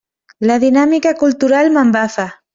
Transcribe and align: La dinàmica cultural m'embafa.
La 0.51 0.55
dinàmica 0.63 1.13
cultural 1.21 1.71
m'embafa. 1.77 2.29